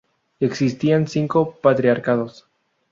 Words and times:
Existían 0.39 1.07
cinco 1.07 1.59
patriarcados. 1.61 2.47